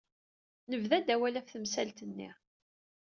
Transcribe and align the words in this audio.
Nebda-d 0.69 1.07
awal 1.15 1.35
ɣef 1.37 1.47
temsalt-nni. 1.49 2.29